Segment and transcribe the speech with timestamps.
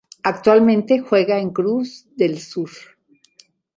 [0.23, 2.71] Actualmente juega en Cruz del Sur.